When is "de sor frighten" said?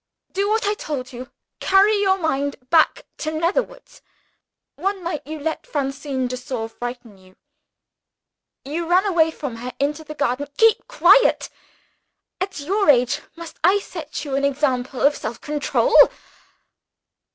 6.27-7.19